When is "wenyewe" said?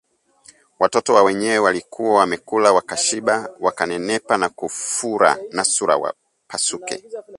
1.23-1.57